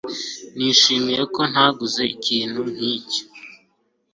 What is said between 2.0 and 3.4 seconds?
ikintu nkicyo.